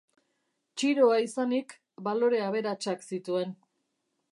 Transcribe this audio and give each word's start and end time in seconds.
Txiroa 0.81 1.19
izanik, 1.25 1.77
balore 2.09 2.41
aberatsak 2.47 3.07
zituen. 3.13 3.57